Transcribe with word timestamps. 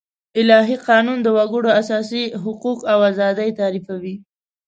الهي 0.41 0.73
قانون 0.87 1.17
د 1.23 1.27
وګړو 1.37 1.69
اساسي 1.81 2.23
حقوق 2.43 2.79
او 2.91 2.97
آزادي 3.11 3.49
تعريفوي. 3.59 4.15